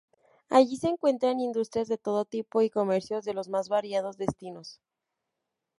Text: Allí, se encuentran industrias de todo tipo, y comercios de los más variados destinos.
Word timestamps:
Allí, 0.49 0.77
se 0.77 0.87
encuentran 0.87 1.39
industrias 1.39 1.87
de 1.87 1.99
todo 1.99 2.25
tipo, 2.25 2.63
y 2.63 2.71
comercios 2.71 3.23
de 3.23 3.35
los 3.35 3.49
más 3.49 3.69
variados 3.69 4.17
destinos. 4.17 4.81